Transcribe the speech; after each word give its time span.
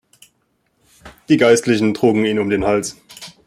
Die 1.29 1.37
Geistlichen 1.37 1.93
trugen 1.93 2.25
ihn 2.25 2.39
um 2.39 2.49
den 2.49 2.65
Hals. 2.65 2.97